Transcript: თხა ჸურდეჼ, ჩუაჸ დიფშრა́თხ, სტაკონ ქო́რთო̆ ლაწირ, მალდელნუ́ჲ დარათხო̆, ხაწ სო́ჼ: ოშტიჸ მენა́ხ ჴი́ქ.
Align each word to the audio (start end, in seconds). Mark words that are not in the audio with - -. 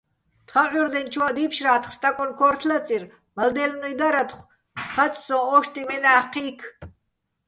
თხა 0.47 0.63
ჸურდეჼ, 0.71 1.01
ჩუაჸ 1.13 1.33
დიფშრა́თხ, 1.35 1.89
სტაკონ 1.95 2.31
ქო́რთო̆ 2.39 2.67
ლაწირ, 2.69 3.03
მალდელნუ́ჲ 3.35 3.93
დარათხო̆, 3.99 4.49
ხაწ 4.93 5.13
სო́ჼ: 5.25 5.41
ოშტიჸ 5.55 5.85
მენა́ხ 5.87 6.25
ჴი́ქ. 6.33 6.59